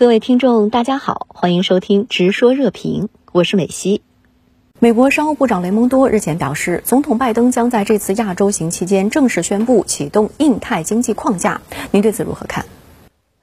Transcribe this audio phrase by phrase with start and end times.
[0.00, 4.00] 各位听众，大家好，欢迎收听《直说热评》，我是美西。
[4.78, 11.60] 美国商务部长雷蒙多日前表示，总统拜登将在这次亚洲行期间正式宣布启动印太经济框架。
[11.90, 12.64] 您对此如何看？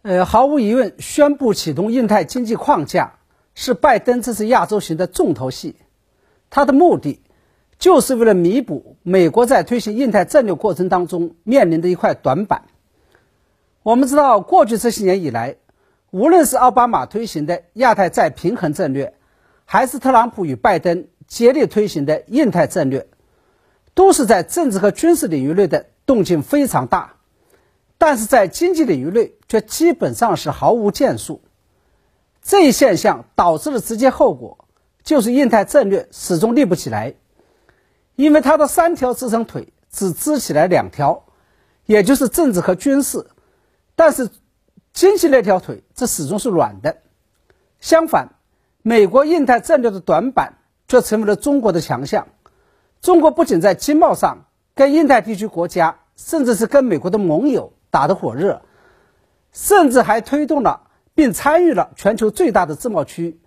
[0.02, 3.20] 呃，毫无疑问，宣布启动印太经济框架
[3.54, 5.76] 是拜登这次亚洲行的重头戏。
[6.50, 7.21] 他的目的
[7.78, 12.64] 就是为了弥补美国在推行印太战略过程当中面临的一块短板。
[13.84, 15.58] 我们知道，过去这些年以来，
[16.18, 19.13] 无论是奥巴马推行的亚太再平衡战略，
[19.66, 21.08] 还是特朗普与拜登。
[21.27, 23.05] 接力推行的印太战略，
[23.94, 27.16] 都是在政治和军事领域内的动静非常大，
[27.98, 31.41] 但是在经济领域内却基本上是毫无建树。
[32.41, 34.66] 这一现象导致的直接后果
[35.03, 37.16] 就是印太战略始终立不起来，
[38.16, 41.25] 因为它的三条支撑腿只支起来两条，
[41.86, 43.27] 也就是政治和军事，
[43.97, 44.30] 但是
[44.94, 47.00] 经济那条腿这始终是软的。
[47.82, 48.36] 相反，
[48.82, 50.54] 美国印太战略的短板。
[50.89, 52.30] 却成为了中国的强项。
[53.02, 58.62] 中国不仅在经贸上跟印太地区国家，甚至是跟美国的盟友打得火热，
[59.52, 63.38] 甚至还推动了并参与了全球最大的自贸区，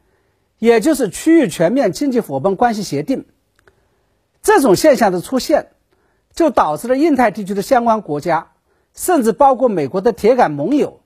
[0.58, 3.24] 也就是区域全面经济伙伴关系协定。
[4.42, 5.70] 这种现象的出现，
[6.34, 8.52] 就导致了印太地区的相关国家，
[8.92, 11.00] 甚至包括美国的铁杆盟友，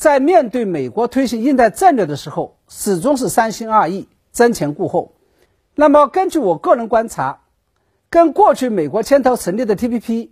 [0.00, 5.12] 在面对美国推行印太战略的时候，始终是三心二意、瞻前顾后。
[5.74, 7.42] 那么，根据我个人观察，
[8.08, 10.30] 跟过去美国牵头成立的 TPP，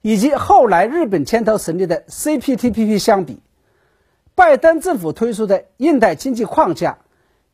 [0.00, 3.42] 以及后来日本牵头成立的 CPTPP 相比，
[4.34, 6.96] 拜登政府推出的印太经济框架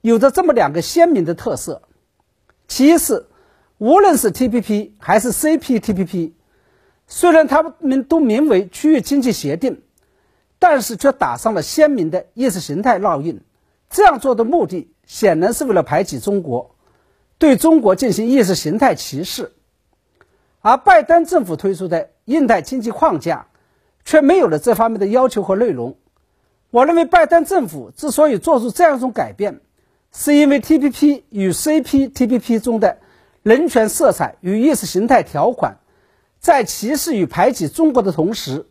[0.03, 1.83] 有着这么两个鲜明的特色：
[2.69, 3.27] 其一是，
[3.79, 6.31] 无论是 TPP 还是 CPTPP，
[7.09, 9.83] 虽然他们都名为区域经济协定，
[10.69, 13.41] 但是却打上了鲜明的意识形态烙印。
[13.89, 16.75] 这样做的目的，显然是为了排挤中国。
[17.39, 19.53] 对中国进行意识形态歧视，
[20.63, 23.47] 而拜登政府推出的印太经济框架
[24.05, 25.97] 却没有了这方面的要求和内容。
[26.73, 29.61] 我认为，拜登政府之所以做出这样一种改变，
[30.11, 32.99] 是因为 TPP 与 CPTPP 中的
[33.45, 35.77] 人权色彩与意识形态条款，
[36.41, 38.67] 在歧视与排挤中国的同时，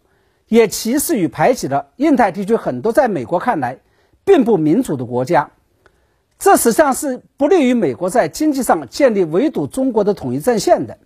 [0.47, 3.79] 也歧视与排挤了印太地区很多在美国看来
[4.23, 5.51] 并不民主的国家。
[6.38, 10.97] 这实际上是不利于美国在经济上建立围堵中国的统一战线的，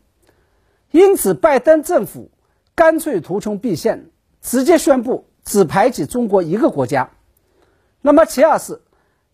[0.92, 2.32] 因此，拜登政府
[2.74, 4.10] 干脆图穷匕见，
[4.42, 7.12] 直接宣布只排挤中国一个国家。
[8.02, 8.82] 那么，其二是，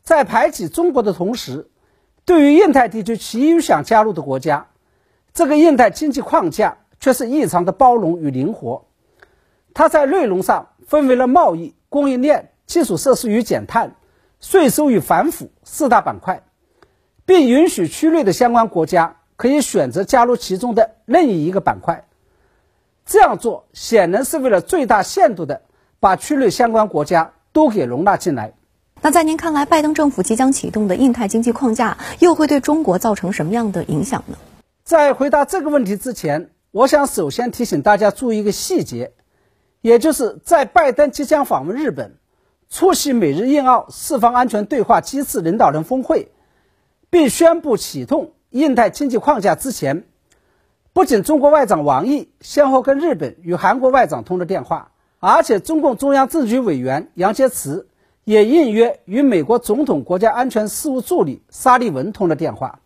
[0.04, 1.70] 在排挤中国的同时，
[2.26, 4.68] 对于印太地区其余想加入的国家，
[5.34, 8.86] 这个印太经济框架却是异常的包容与灵活。
[9.76, 13.96] 它在内容上分为了贸易、供应链、基础设施与减碳。
[14.42, 16.44] 税收与反腐四大板块，
[17.26, 22.06] 并允许区内的相关国家可以选择加入其中的任意一个板块。
[23.06, 25.62] 这样做显然是为了最大限度的
[26.00, 28.54] 把区内相关国家都给容纳进来。
[29.02, 34.38] 那在您看来，拜登政府即将启动的印太经济框架又会对中国造成什么样的影响呢？
[34.84, 39.14] 在回答这个问题之前，我想首先提醒大家注意一个细节，
[39.86, 42.16] 也就是在拜登即将访问日本。
[42.72, 46.32] 出席美日印澳四方安全对话机制领导人峰会，
[47.12, 50.04] 并宣布启动印太经济框架之前，
[50.92, 57.86] 不仅中国外长王毅先后跟日本与韩国外长通了电话，而且中共中央政治局委员杨洁篪
[58.24, 62.80] 也应约与美国总统国家安全事务助理沙利文通了电话。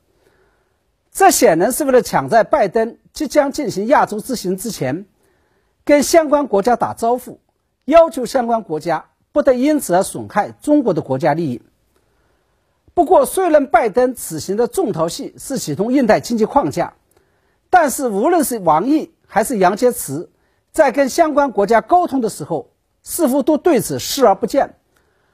[1.13, 5.05] 这显然是为了抢在拜登即将进行亚洲之行之前，
[5.89, 7.39] 跟相关国家打招呼，
[7.85, 9.05] 要求相关国家。
[9.31, 11.63] 不得因此而损害中国的国家利益。
[12.93, 16.93] 不过，虽然拜登此行的重头戏是启动印太经济框架，
[17.71, 20.27] 但是无论是王毅还是杨洁篪，
[20.71, 22.69] 在跟相关国家沟通的时候，
[23.01, 24.75] 似乎都对此视而不见，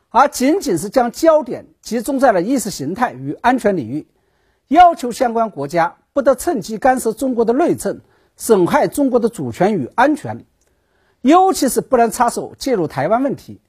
[0.09, 4.08] 而仅仅是将焦点集中在了意识形态与安全领域，
[4.69, 7.99] 要求相关国家不得趁机干涉中国的内政，
[8.35, 10.46] 损害中国的主权与安全，
[11.22, 13.61] 尤其是不能插手介入台湾问题。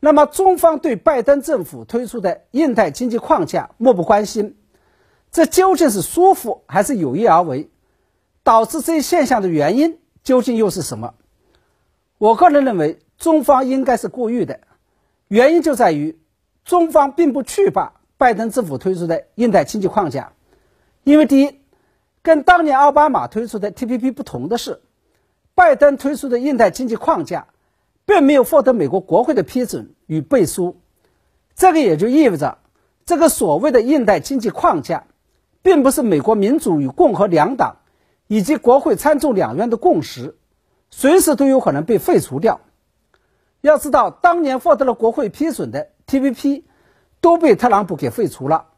[0.00, 4.56] 那么，中方对拜登政府推出的印太经济框架漠不关心，
[5.30, 7.68] 这究竟是疏忽还是有意而为？
[8.44, 11.14] 导致这一现象的原因究竟又是什么？
[12.16, 14.60] 我个人认为，中方应该是故意的。
[15.26, 16.18] 原因就在于，
[16.64, 20.32] 中方并不惧怕拜登政府推出的印太经济框架，
[21.04, 21.57] 因为第一，
[22.28, 24.82] 跟当年奥巴马推出的 TPP 不同的是，
[25.54, 27.46] 拜登推出的印太经济框架。
[28.04, 30.80] 并没有获得美国国会的批准与背书，
[31.54, 32.56] 这个也就意味着，
[33.04, 35.04] 这个所谓的印太经济框架，
[35.60, 37.76] 并不是美国民主与共和两党
[38.26, 40.36] 以及国会参众两院的共识，
[40.88, 42.60] 随时都有可能被废除掉。
[43.60, 46.62] 要知道，当年获得了国会批准的 TPP，
[47.20, 48.68] 都被特朗普给废除了，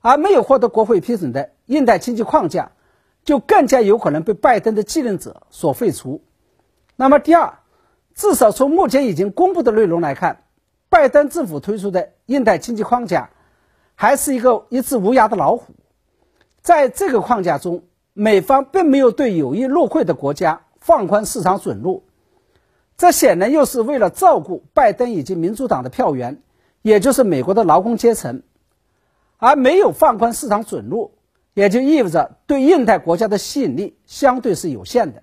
[0.00, 2.72] 而没有获得国会批准的印太经济框架，
[3.24, 6.22] 就更加有可能被拜登的继任者所废除。
[6.96, 7.58] 那么，第二，
[8.14, 10.44] 至少从目前已经公布的内容来看，
[10.88, 13.30] 拜登政府推出的印太经济框架，
[13.94, 15.74] 还是一个一只无牙的老虎。
[16.60, 22.04] 在这个框架中，美方并没有对有意入会的国家放宽市场准入。
[22.98, 26.42] 这显然又是为了照顾拜登以及民主党的票源，
[26.82, 28.42] 也就是美国的劳工阶层，
[29.38, 31.12] 而没有放宽市场准入，
[31.60, 35.22] 也就意味着对印太国家的吸引力相对是有限的。